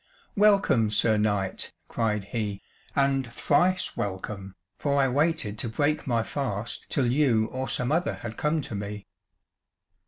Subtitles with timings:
[0.35, 2.59] "Welcome, Sir Knight," cried he,
[2.95, 8.15] "and thrice welcome, for I waited to break my fast till you or some other
[8.15, 9.05] had come to me."